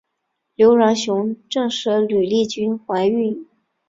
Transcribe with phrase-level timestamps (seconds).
[0.55, 3.45] 刘銮雄证实吕丽君怀孕。